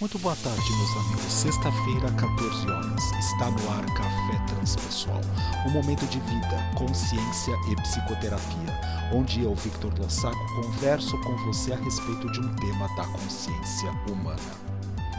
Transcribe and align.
Muito 0.00 0.18
boa 0.18 0.34
tarde, 0.36 0.72
meus 0.72 0.96
amigos. 0.96 1.30
Sexta-feira, 1.30 2.10
14 2.12 2.70
horas. 2.70 3.12
Está 3.18 3.50
no 3.50 3.70
ar 3.70 3.84
Café 3.92 4.38
Transpessoal. 4.46 5.20
Um 5.66 5.72
momento 5.72 6.06
de 6.06 6.18
vida, 6.20 6.72
consciência 6.74 7.54
e 7.70 7.76
psicoterapia, 7.76 8.80
onde 9.12 9.42
eu, 9.42 9.54
Victor 9.54 9.92
Lossaco, 9.98 10.38
converso 10.54 11.20
com 11.20 11.36
você 11.44 11.74
a 11.74 11.76
respeito 11.76 12.32
de 12.32 12.40
um 12.40 12.54
tema 12.54 12.88
da 12.96 13.04
consciência 13.08 13.90
humana. 14.08 14.40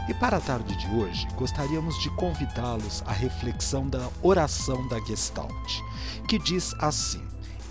E 0.08 0.14
para 0.14 0.38
a 0.38 0.40
tarde 0.40 0.74
de 0.74 0.88
hoje, 0.96 1.28
gostaríamos 1.36 1.96
de 2.02 2.10
convidá-los 2.16 3.04
à 3.06 3.12
reflexão 3.12 3.88
da 3.88 4.08
oração 4.20 4.88
da 4.88 4.98
Gestalt, 4.98 5.80
que 6.26 6.40
diz 6.40 6.74
assim: 6.80 7.22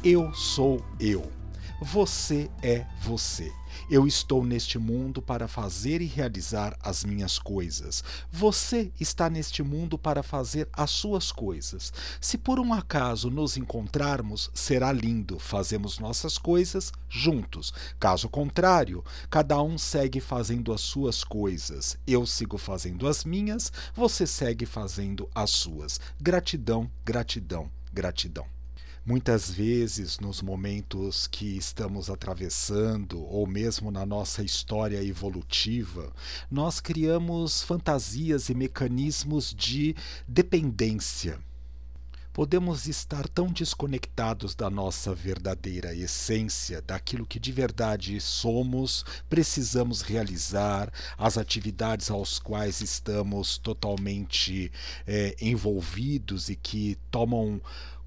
Eu 0.01 0.33
sou 0.33 0.81
eu. 0.97 1.29
Você 1.81 2.49
é 2.63 2.85
você. 3.01 3.51
Eu 3.89 4.07
estou 4.07 4.43
neste 4.43 4.77
mundo 4.77 5.21
para 5.21 5.47
fazer 5.47 6.01
e 6.01 6.05
realizar 6.05 6.77
as 6.81 7.03
minhas 7.03 7.38
coisas. 7.38 8.03
Você 8.31 8.91
está 8.99 9.30
neste 9.30 9.63
mundo 9.63 9.97
para 9.97 10.23
fazer 10.23 10.70
as 10.73 10.91
suas 10.91 11.31
coisas. 11.31 11.91
Se 12.20 12.38
por 12.38 12.59
um 12.59 12.73
acaso 12.73 13.30
nos 13.30 13.57
encontrarmos, 13.57 14.49
será 14.53 14.91
lindo, 14.91 15.39
fazemos 15.39 15.99
nossas 15.99 16.38
coisas 16.38 16.91
juntos. 17.09 17.73
Caso 17.99 18.30
contrário, 18.30 19.03
cada 19.30 19.61
um 19.61 19.77
segue 19.77 20.19
fazendo 20.19 20.72
as 20.72 20.81
suas 20.81 21.23
coisas. 21.23 21.97
Eu 22.08 22.25
sigo 22.25 22.58
fazendo 22.58 23.08
as 23.08 23.25
minhas, 23.25 23.72
você 23.94 24.25
segue 24.25 24.66
fazendo 24.66 25.30
as 25.33 25.49
suas. 25.49 25.99
Gratidão, 26.19 26.89
gratidão, 27.05 27.69
gratidão. 27.94 28.60
Muitas 29.03 29.49
vezes, 29.49 30.19
nos 30.19 30.43
momentos 30.43 31.25
que 31.25 31.57
estamos 31.57 32.07
atravessando, 32.07 33.19
ou 33.25 33.47
mesmo 33.47 33.89
na 33.89 34.05
nossa 34.05 34.43
história 34.43 35.03
evolutiva, 35.03 36.13
nós 36.51 36.79
criamos 36.79 37.63
fantasias 37.63 38.49
e 38.49 38.53
mecanismos 38.53 39.55
de 39.55 39.95
dependência. 40.27 41.39
Podemos 42.31 42.85
estar 42.85 43.27
tão 43.27 43.47
desconectados 43.47 44.53
da 44.53 44.69
nossa 44.69 45.15
verdadeira 45.15 45.95
essência, 45.95 46.80
daquilo 46.80 47.25
que 47.25 47.39
de 47.39 47.52
verdade 47.52 48.21
somos, 48.21 49.03
precisamos 49.27 50.02
realizar, 50.02 50.93
as 51.17 51.39
atividades 51.39 52.11
aos 52.11 52.38
quais 52.38 52.81
estamos 52.81 53.58
totalmente 53.58 54.71
é, 55.08 55.36
envolvidos 55.41 56.49
e 56.49 56.55
que 56.55 56.99
tomam 57.09 57.59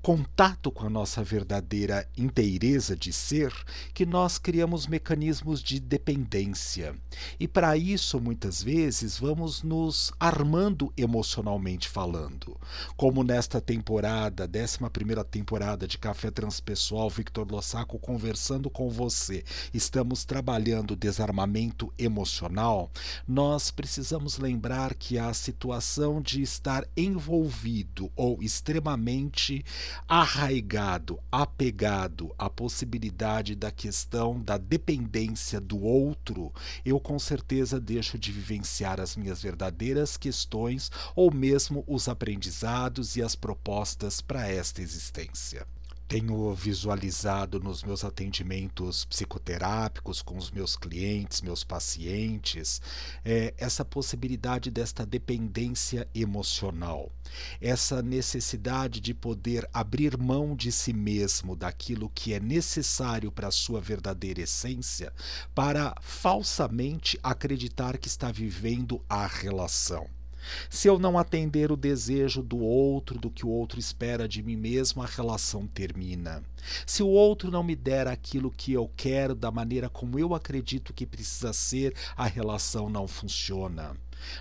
contato 0.04 0.70
com 0.70 0.84
a 0.86 0.90
nossa 0.90 1.24
verdadeira 1.24 2.06
inteireza 2.14 2.94
de 2.94 3.10
ser 3.10 3.50
que 3.94 4.04
nós 4.04 4.36
criamos 4.36 4.86
mecanismos 4.86 5.62
de 5.62 5.80
dependência. 5.80 6.94
E 7.40 7.48
para 7.48 7.74
isso, 7.74 8.20
muitas 8.20 8.62
vezes, 8.62 9.18
vamos 9.18 9.62
nos 9.62 10.12
armando 10.20 10.92
emocionalmente 10.94 11.88
falando. 11.88 12.54
Como 12.98 13.24
nesta 13.24 13.62
temporada, 13.62 14.44
11 14.44 15.24
temporada 15.30 15.88
de 15.88 15.96
Café 15.96 16.30
Transpessoal, 16.30 17.08
Victor 17.08 17.50
Lossaco 17.50 17.98
conversando 17.98 18.68
com 18.68 18.90
você, 18.90 19.42
estamos 19.72 20.22
trabalhando 20.26 20.94
desarmamento 20.94 21.90
emocional, 21.96 22.90
nós 23.26 23.70
precisamos 23.70 24.36
lembrar 24.36 24.92
que 24.92 25.18
a 25.18 25.32
situação 25.32 26.20
de 26.20 26.42
estar 26.42 26.86
envolvido 26.94 28.12
ou 28.14 28.42
extremamente 28.42 29.64
arraigado, 30.08 31.18
apegado 31.30 32.34
à 32.38 32.48
possibilidade 32.50 33.54
da 33.54 33.70
questão 33.70 34.40
da 34.40 34.56
dependência 34.56 35.60
do 35.60 35.80
outro, 35.80 36.52
eu 36.84 36.98
com 37.00 37.18
certeza 37.18 37.80
deixo 37.80 38.18
de 38.18 38.32
vivenciar 38.32 39.00
as 39.00 39.16
minhas 39.16 39.42
verdadeiras 39.42 40.16
questões 40.16 40.90
ou 41.14 41.32
mesmo 41.32 41.84
os 41.86 42.08
aprendizados 42.08 43.16
e 43.16 43.22
as 43.22 43.34
propostas 43.34 44.20
para 44.20 44.48
esta 44.48 44.82
existência 44.82 45.66
tenho 46.06 46.52
visualizado 46.54 47.58
nos 47.58 47.82
meus 47.82 48.04
atendimentos 48.04 49.04
psicoterápicos 49.04 50.22
com 50.22 50.36
os 50.36 50.50
meus 50.50 50.76
clientes, 50.76 51.40
meus 51.40 51.64
pacientes, 51.64 52.80
é, 53.24 53.54
essa 53.56 53.84
possibilidade 53.84 54.70
desta 54.70 55.06
dependência 55.06 56.08
emocional, 56.14 57.10
essa 57.60 58.02
necessidade 58.02 59.00
de 59.00 59.14
poder 59.14 59.68
abrir 59.72 60.16
mão 60.18 60.54
de 60.54 60.70
si 60.70 60.92
mesmo, 60.92 61.56
daquilo 61.56 62.10
que 62.10 62.34
é 62.34 62.40
necessário 62.40 63.32
para 63.32 63.48
a 63.48 63.52
sua 63.52 63.80
verdadeira 63.80 64.42
essência, 64.42 65.12
para 65.54 65.94
falsamente 66.00 67.18
acreditar 67.22 67.98
que 67.98 68.08
está 68.08 68.30
vivendo 68.30 69.02
a 69.08 69.26
relação. 69.26 70.08
Se 70.68 70.88
eu 70.88 70.98
não 70.98 71.18
atender 71.18 71.72
o 71.72 71.76
desejo 71.76 72.42
do 72.42 72.58
outro, 72.58 73.18
do 73.18 73.30
que 73.30 73.46
o 73.46 73.48
outro 73.48 73.78
espera 73.78 74.28
de 74.28 74.42
mim 74.42 74.56
mesmo, 74.56 75.02
a 75.02 75.06
relação 75.06 75.66
termina. 75.66 76.42
Se 76.86 77.02
o 77.02 77.08
outro 77.08 77.50
não 77.50 77.62
me 77.62 77.76
der 77.76 78.06
aquilo 78.06 78.50
que 78.50 78.72
eu 78.72 78.90
quero 78.96 79.34
da 79.34 79.50
maneira 79.50 79.88
como 79.88 80.18
eu 80.18 80.34
acredito 80.34 80.92
que 80.92 81.06
precisa 81.06 81.52
ser, 81.52 81.94
a 82.16 82.26
relação 82.26 82.88
não 82.88 83.06
funciona 83.06 83.96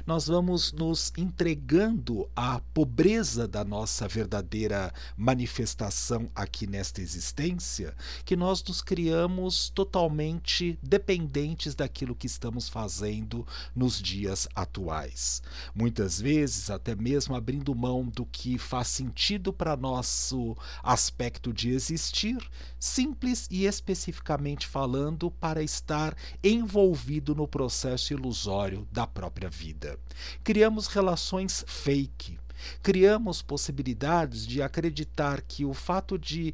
nós 0.06 0.28
vamos 0.28 0.72
nos 0.72 1.12
entregando 1.18 2.30
à 2.36 2.60
pobreza 2.74 3.48
da 3.48 3.64
nossa 3.64 4.08
verdadeira 4.08 4.94
manifestação 5.18 6.30
aqui 6.36 6.68
nesta 6.68 7.02
existência, 7.02 7.96
que 8.26 8.36
nós 8.36 8.64
nos 8.64 8.82
criamos 8.82 9.70
totalmente 9.70 10.78
dependentes 10.82 11.76
daquilo 11.76 12.16
que 12.16 12.28
estamos 12.28 12.70
fazendo 12.70 13.46
nos 13.76 14.02
dias 14.02 14.48
atuais. 14.56 15.42
Muitas 15.74 16.20
vezes, 16.20 16.70
até 16.70 16.96
mesmo 16.96 17.36
abrindo 17.36 17.74
mão 17.74 18.06
do 18.06 18.26
que 18.26 18.58
faz 18.58 18.88
sentido 18.88 19.52
para 19.52 19.78
nosso 19.78 20.56
aspecto 20.82 21.54
de 21.54 21.70
existir, 21.70 22.38
simples 22.80 23.48
e 23.50 23.66
especificamente 23.66 24.68
falando, 24.68 25.32
para 25.32 25.64
estar 25.64 26.16
envolvido 26.44 27.34
no 27.34 27.48
processo 27.48 28.14
ilusório 28.14 28.88
da 28.92 29.08
própria 29.08 29.50
vida 29.50 29.63
vida. 29.64 29.98
Criamos 30.44 30.88
relações 30.88 31.64
fake. 31.66 32.38
Criamos 32.82 33.42
possibilidades 33.42 34.46
de 34.46 34.62
acreditar 34.62 35.42
que 35.42 35.64
o 35.64 35.74
fato 35.74 36.18
de 36.20 36.54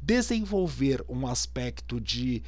desenvolver 0.00 1.02
um 1.08 1.26
aspecto 1.26 1.98
de 1.98 2.42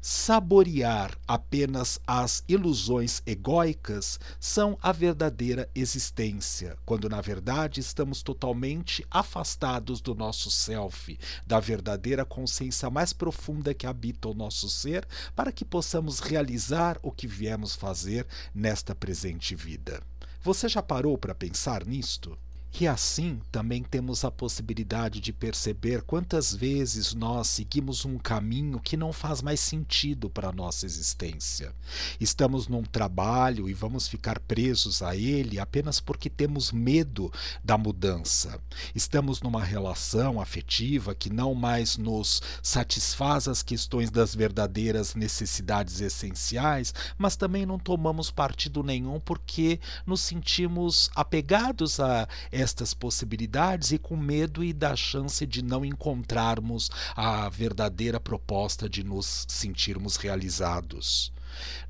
saborear 0.00 1.16
apenas 1.26 2.00
as 2.06 2.42
ilusões 2.48 3.22
egóicas 3.26 4.18
são 4.38 4.78
a 4.80 4.92
verdadeira 4.92 5.68
existência, 5.74 6.78
quando 6.86 7.08
na 7.08 7.20
verdade 7.20 7.80
estamos 7.80 8.22
totalmente 8.22 9.06
afastados 9.10 10.00
do 10.00 10.14
nosso 10.14 10.50
self, 10.50 11.18
da 11.46 11.60
verdadeira 11.60 12.24
consciência 12.24 12.88
mais 12.88 13.12
profunda 13.12 13.74
que 13.74 13.86
habita 13.86 14.28
o 14.28 14.34
nosso 14.34 14.68
ser, 14.70 15.06
para 15.36 15.52
que 15.52 15.64
possamos 15.64 16.20
realizar 16.20 16.98
o 17.02 17.12
que 17.12 17.26
viemos 17.26 17.74
fazer 17.74 18.26
nesta 18.54 18.94
presente 18.94 19.54
vida. 19.54 20.00
Você 20.42 20.68
já 20.68 20.82
parou 20.82 21.18
para 21.18 21.34
pensar 21.34 21.84
nisto? 21.84 22.38
E 22.78 22.86
assim 22.86 23.40
também 23.50 23.82
temos 23.82 24.24
a 24.24 24.30
possibilidade 24.30 25.20
de 25.20 25.32
perceber 25.32 26.02
quantas 26.02 26.54
vezes 26.54 27.12
nós 27.12 27.48
seguimos 27.48 28.04
um 28.04 28.16
caminho 28.16 28.80
que 28.80 28.96
não 28.96 29.12
faz 29.12 29.42
mais 29.42 29.60
sentido 29.60 30.30
para 30.30 30.48
a 30.48 30.52
nossa 30.52 30.86
existência. 30.86 31.74
Estamos 32.18 32.68
num 32.68 32.82
trabalho 32.82 33.68
e 33.68 33.74
vamos 33.74 34.08
ficar 34.08 34.38
presos 34.38 35.02
a 35.02 35.14
ele 35.14 35.58
apenas 35.58 36.00
porque 36.00 36.30
temos 36.30 36.72
medo 36.72 37.30
da 37.62 37.76
mudança. 37.76 38.58
Estamos 38.94 39.42
numa 39.42 39.62
relação 39.62 40.40
afetiva 40.40 41.14
que 41.14 41.28
não 41.28 41.54
mais 41.54 41.98
nos 41.98 42.40
satisfaz 42.62 43.48
as 43.48 43.62
questões 43.62 44.10
das 44.10 44.34
verdadeiras 44.34 45.14
necessidades 45.14 46.00
essenciais, 46.00 46.94
mas 47.18 47.36
também 47.36 47.66
não 47.66 47.78
tomamos 47.78 48.30
partido 48.30 48.82
nenhum 48.82 49.20
porque 49.20 49.80
nos 50.06 50.20
sentimos 50.20 51.10
apegados 51.14 52.00
a 52.00 52.26
estas 52.60 52.94
possibilidades 52.94 53.92
e 53.92 53.98
com 53.98 54.16
medo 54.16 54.62
e 54.62 54.72
da 54.72 54.94
chance 54.94 55.46
de 55.46 55.62
não 55.62 55.84
encontrarmos 55.84 56.90
a 57.16 57.48
verdadeira 57.48 58.20
proposta 58.20 58.88
de 58.88 59.02
nos 59.02 59.46
sentirmos 59.48 60.16
realizados. 60.16 61.32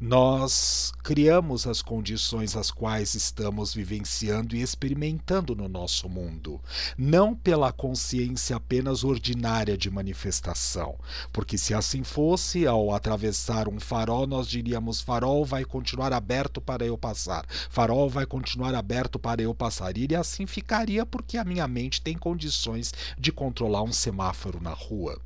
Nós 0.00 0.92
criamos 1.02 1.66
as 1.66 1.82
condições 1.82 2.56
as 2.56 2.70
quais 2.70 3.14
estamos 3.14 3.74
vivenciando 3.74 4.56
e 4.56 4.62
experimentando 4.62 5.54
no 5.54 5.68
nosso 5.68 6.08
mundo, 6.08 6.60
não 6.96 7.34
pela 7.34 7.72
consciência 7.72 8.56
apenas 8.56 9.04
ordinária 9.04 9.76
de 9.76 9.90
manifestação, 9.90 10.98
porque 11.32 11.58
se 11.58 11.74
assim 11.74 12.02
fosse, 12.02 12.66
ao 12.66 12.94
atravessar 12.94 13.68
um 13.68 13.78
farol, 13.78 14.26
nós 14.26 14.48
diríamos: 14.48 15.00
farol 15.00 15.44
vai 15.44 15.64
continuar 15.64 16.12
aberto 16.12 16.60
para 16.60 16.84
eu 16.84 16.96
passar, 16.96 17.44
farol 17.68 18.08
vai 18.08 18.26
continuar 18.26 18.74
aberto 18.74 19.18
para 19.18 19.42
eu 19.42 19.54
passar, 19.54 19.96
e 19.96 20.14
assim 20.14 20.46
ficaria 20.46 21.04
porque 21.04 21.36
a 21.36 21.44
minha 21.44 21.68
mente 21.68 22.00
tem 22.00 22.16
condições 22.16 22.92
de 23.18 23.30
controlar 23.32 23.82
um 23.82 23.92
semáforo 23.92 24.60
na 24.60 24.72
rua. 24.72 25.20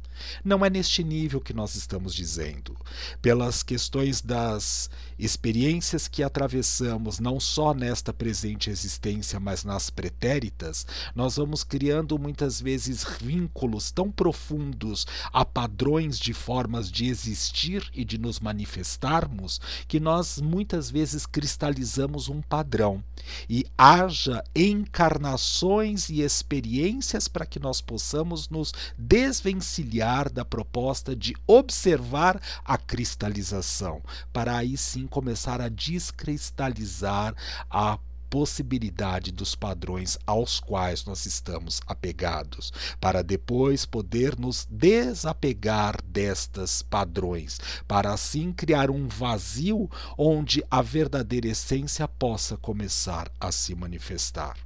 Não 0.45 0.65
é 0.65 0.71
neste 0.71 1.03
nível 1.03 1.41
que 1.41 1.55
nós 1.55 1.75
estamos 1.75 2.15
dizendo. 2.15 2.77
Pelas 3.21 3.63
questões 3.63 4.21
das 4.21 4.91
experiências 5.19 6.09
que 6.09 6.23
atravessamos 6.23 7.19
não 7.19 7.39
só 7.39 7.73
nesta 7.73 8.13
presente 8.13 8.71
existência, 8.71 9.39
mas 9.39 9.65
nas 9.65 9.91
pretéritas, 9.91 10.87
nós 11.15 11.37
vamos 11.37 11.63
criando 11.63 12.19
muitas 12.19 12.61
vezes 12.61 13.05
vínculos 13.21 13.91
tão 13.91 14.11
profundos 14.11 15.07
a 15.33 15.45
padrões 15.45 16.19
de 16.19 16.33
formas 16.33 16.91
de 16.91 17.07
existir 17.07 17.89
e 17.95 18.05
de 18.05 18.19
nos 18.19 18.41
manifestarmos 18.41 19.61
que 19.87 20.01
nós 20.01 20.41
muitas 20.41 20.91
vezes 20.91 21.27
cristalizamos 21.27 22.29
um 22.29 22.43
padrão. 22.43 23.03
E 23.49 23.65
haja 23.77 24.43
encarnações 24.55 26.09
e 26.11 26.21
experiências 26.21 27.29
para 27.29 27.47
que 27.47 27.59
nós 27.59 27.81
possamos 27.81 28.49
nos 28.49 28.73
desvencilhar 28.99 30.04
da 30.31 30.45
proposta 30.45 31.17
de 31.17 31.35
observar 31.47 32.41
a 32.65 32.77
cristalização, 32.77 34.03
para 34.33 34.56
aí 34.56 34.77
sim 34.77 35.06
começar 35.06 35.61
a 35.61 35.69
descristalizar 35.69 37.35
a 37.71 37.99
possibilidade 38.29 39.31
dos 39.31 39.55
padrões 39.55 40.19
aos 40.27 40.59
quais 40.59 41.05
nós 41.05 41.25
estamos 41.25 41.81
apegados, 41.87 42.73
para 43.01 43.23
depois 43.23 43.87
poder 43.87 44.37
nos 44.37 44.67
desapegar 44.69 45.97
destas 46.05 46.83
padrões, 46.83 47.61
para 47.87 48.12
assim 48.12 48.53
criar 48.53 48.91
um 48.91 49.06
vazio 49.06 49.89
onde 50.19 50.65
a 50.69 50.83
verdadeira 50.83 51.47
essência 51.47 52.09
possa 52.09 52.56
começar 52.56 53.31
a 53.39 53.53
se 53.53 53.73
manifestar. 53.75 54.56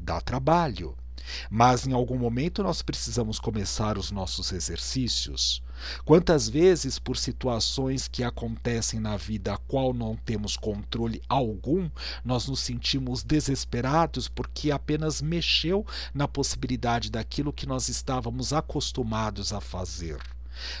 Dá 0.00 0.20
trabalho. 0.22 0.96
Mas 1.50 1.86
em 1.86 1.92
algum 1.92 2.18
momento 2.18 2.62
nós 2.62 2.82
precisamos 2.82 3.38
começar 3.38 3.98
os 3.98 4.10
nossos 4.10 4.52
exercícios. 4.52 5.62
Quantas 6.04 6.48
vezes, 6.48 6.98
por 6.98 7.16
situações 7.16 8.08
que 8.08 8.24
acontecem 8.24 8.98
na 8.98 9.16
vida 9.16 9.54
a 9.54 9.56
qual 9.56 9.94
não 9.94 10.16
temos 10.16 10.56
controle 10.56 11.22
algum, 11.28 11.88
nós 12.24 12.48
nos 12.48 12.60
sentimos 12.60 13.22
desesperados 13.22 14.28
porque 14.28 14.70
apenas 14.70 15.22
mexeu 15.22 15.86
na 16.12 16.26
possibilidade 16.26 17.10
daquilo 17.10 17.52
que 17.52 17.66
nós 17.66 17.88
estávamos 17.88 18.52
acostumados 18.52 19.52
a 19.52 19.60
fazer. 19.60 20.18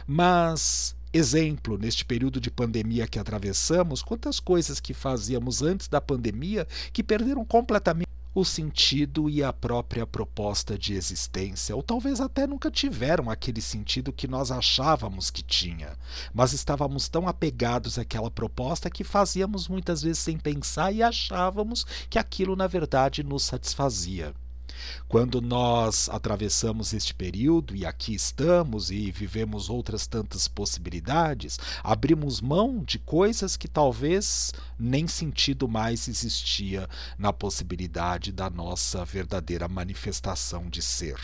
Mas 0.06 0.96
Exemplo, 1.10 1.78
neste 1.78 2.04
período 2.04 2.38
de 2.38 2.50
pandemia 2.50 3.06
que 3.06 3.18
atravessamos, 3.18 4.02
quantas 4.02 4.38
coisas 4.38 4.78
que 4.78 4.92
fazíamos 4.92 5.62
antes 5.62 5.88
da 5.88 6.02
pandemia 6.02 6.68
que 6.92 7.02
perderam 7.02 7.46
completamente 7.46 8.08
o 8.40 8.44
sentido 8.44 9.28
e 9.28 9.42
a 9.42 9.52
própria 9.52 10.06
proposta 10.06 10.78
de 10.78 10.94
existência, 10.94 11.74
ou 11.74 11.82
talvez 11.82 12.20
até 12.20 12.46
nunca 12.46 12.70
tiveram 12.70 13.28
aquele 13.28 13.60
sentido 13.60 14.12
que 14.12 14.28
nós 14.28 14.52
achávamos 14.52 15.28
que 15.28 15.42
tinha, 15.42 15.98
mas 16.32 16.52
estávamos 16.52 17.08
tão 17.08 17.26
apegados 17.26 17.98
àquela 17.98 18.30
proposta 18.30 18.88
que 18.88 19.02
fazíamos 19.02 19.66
muitas 19.66 20.02
vezes 20.02 20.20
sem 20.20 20.38
pensar 20.38 20.92
e 20.92 21.02
achávamos 21.02 21.84
que 22.08 22.16
aquilo 22.16 22.54
na 22.54 22.68
verdade 22.68 23.24
nos 23.24 23.42
satisfazia. 23.42 24.32
Quando 25.08 25.40
nós 25.40 26.08
atravessamos 26.08 26.92
este 26.92 27.14
período 27.14 27.74
e 27.74 27.84
aqui 27.84 28.14
estamos 28.14 28.90
e 28.90 29.10
vivemos 29.10 29.68
outras 29.68 30.06
tantas 30.06 30.46
possibilidades, 30.46 31.58
abrimos 31.82 32.40
mão 32.40 32.82
de 32.84 32.98
coisas 32.98 33.56
que 33.56 33.68
talvez 33.68 34.52
nem 34.78 35.06
sentido 35.06 35.66
mais 35.68 36.08
existia 36.08 36.88
na 37.18 37.32
possibilidade 37.32 38.32
da 38.32 38.48
nossa 38.48 39.04
verdadeira 39.04 39.68
manifestação 39.68 40.68
de 40.68 40.80
ser. 40.80 41.18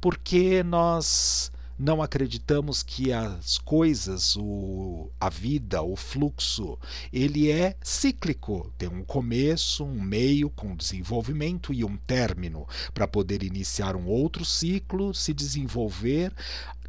Porque 0.00 0.62
nós 0.62 1.51
não 1.78 2.02
acreditamos 2.02 2.82
que 2.82 3.12
as 3.12 3.58
coisas, 3.58 4.36
o, 4.36 5.10
a 5.20 5.28
vida, 5.28 5.82
o 5.82 5.96
fluxo, 5.96 6.78
ele 7.12 7.50
é 7.50 7.76
cíclico. 7.82 8.72
Tem 8.78 8.88
um 8.88 9.02
começo, 9.04 9.84
um 9.84 10.00
meio 10.00 10.50
com 10.50 10.76
desenvolvimento 10.76 11.72
e 11.72 11.84
um 11.84 11.96
término 11.96 12.66
para 12.92 13.08
poder 13.08 13.42
iniciar 13.42 13.96
um 13.96 14.06
outro 14.06 14.44
ciclo, 14.44 15.14
se 15.14 15.32
desenvolver, 15.32 16.32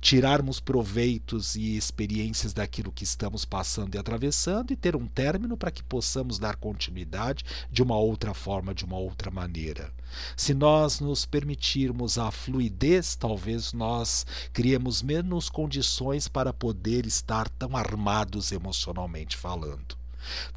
tirarmos 0.03 0.59
proveitos 0.59 1.55
e 1.55 1.77
experiências 1.77 2.51
daquilo 2.51 2.91
que 2.91 3.05
estamos 3.05 3.45
passando 3.45 3.95
e 3.95 3.97
atravessando 3.97 4.73
e 4.73 4.75
ter 4.75 4.97
um 4.97 5.07
término 5.07 5.55
para 5.55 5.71
que 5.71 5.81
possamos 5.81 6.37
dar 6.37 6.57
continuidade 6.57 7.45
de 7.71 7.81
uma 7.81 7.97
outra 7.97 8.33
forma, 8.33 8.75
de 8.75 8.83
uma 8.83 8.97
outra 8.97 9.31
maneira. 9.31 9.93
Se 10.35 10.53
nós 10.53 10.99
nos 10.99 11.25
permitirmos 11.25 12.17
a 12.17 12.29
fluidez, 12.31 13.15
talvez 13.15 13.71
nós 13.71 14.25
criemos 14.51 15.01
menos 15.01 15.49
condições 15.49 16.27
para 16.27 16.51
poder 16.51 17.05
estar 17.05 17.47
tão 17.47 17.77
armados 17.77 18.51
emocionalmente 18.51 19.37
falando 19.37 20.02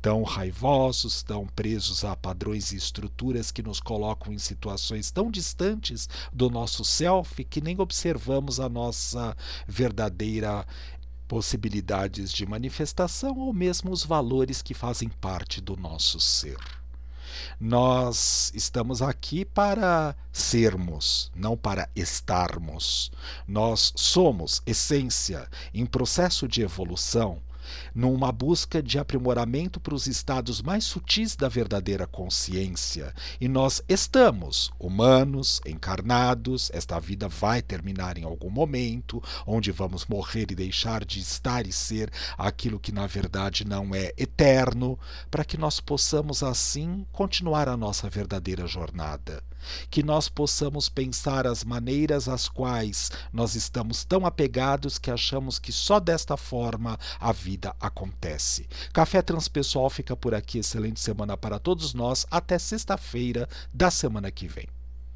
tão 0.01 0.23
raivosos, 0.23 1.23
tão 1.23 1.47
presos 1.47 2.05
a 2.05 2.17
padrões 2.17 2.73
e 2.73 2.77
estruturas 2.77 3.51
que 3.51 3.63
nos 3.63 3.81
colocam 3.81 4.33
em 4.33 4.39
situações 4.39 5.11
tão 5.11 5.31
distantes 5.31 6.09
do 6.33 6.51
nosso 6.51 6.85
self 6.85 7.45
que 7.45 7.61
nem 7.61 7.81
observamos 7.81 8.61
a 8.61 8.69
nossa 8.69 9.37
verdadeira 9.67 10.67
possibilidades 11.27 12.33
de 12.33 12.47
manifestação 12.47 13.37
ou 13.37 13.53
mesmo 13.53 13.91
os 13.91 14.05
valores 14.05 14.63
que 14.63 14.75
fazem 14.75 15.09
parte 15.09 15.61
do 15.61 15.77
nosso 15.77 16.21
ser. 16.21 16.57
Nós 17.61 18.53
estamos 18.55 19.03
aqui 19.03 19.45
para 19.45 20.15
sermos, 20.33 21.31
não 21.35 21.57
para 21.57 21.89
estarmos. 21.95 23.11
Nós 23.47 23.93
somos 23.97 24.63
essência 24.67 25.49
em 25.73 25.85
processo 25.85 26.47
de 26.47 26.63
evolução 26.63 27.43
numa 27.95 28.31
busca 28.33 28.83
de 28.83 28.99
aprimoramento 28.99 29.81
para 29.81 29.95
os 29.95 30.07
estados 30.07 30.63
mais 30.63 30.85
sutis 30.85 31.37
da 31.37 31.49
verdadeira 31.49 32.07
consciência. 32.07 33.15
E 33.41 33.49
nós 33.49 33.83
estamos, 33.89 34.71
humanos, 34.79 35.61
encarnados, 35.67 36.71
esta 36.73 36.99
vida 36.99 37.29
vai 37.29 37.63
terminar 37.63 38.19
em 38.19 38.25
algum 38.25 38.51
momento, 38.51 39.23
onde 39.47 39.73
vamos 39.73 40.07
morrer 40.07 40.51
e 40.51 40.55
deixar 40.55 41.05
de 41.05 41.21
estar 41.21 41.67
e 41.67 41.73
ser 41.73 42.11
aquilo 42.37 42.81
que 42.81 42.93
na 42.93 43.07
verdade 43.07 43.67
não 43.67 43.95
é 43.95 44.13
eterno, 44.17 44.99
para 45.31 45.45
que 45.45 45.57
nós 45.57 45.81
possamos 45.81 46.43
assim 46.43 47.07
continuar 47.13 47.69
a 47.69 47.77
nossa 47.77 48.09
verdadeira 48.09 48.67
jornada 48.67 49.43
que 49.91 50.03
nós 50.03 50.29
possamos 50.29 50.89
pensar 50.89 51.47
as 51.47 51.65
maneiras 51.65 52.29
às 52.29 52.49
quais 52.49 53.11
nós 53.33 53.55
estamos 53.55 54.05
tão 54.05 54.27
apegados 54.27 54.99
que 54.99 55.11
achamos 55.11 55.59
que 55.59 55.73
só 55.73 55.99
desta 55.99 56.37
forma 56.37 56.99
a 57.19 57.33
vida 57.33 57.75
acontece. 57.81 58.69
Café 58.93 59.23
Transpessoal 59.23 59.91
fica 59.91 60.17
por 60.17 60.35
aqui. 60.35 60.59
Excelente 60.59 61.01
semana 61.01 61.37
para 61.37 61.59
todos 61.59 61.95
nós. 61.95 62.27
Até 62.31 62.59
sexta-feira 62.59 63.49
da 63.73 63.91
semana 63.91 64.31
que 64.31 64.49
vem. 64.49 64.76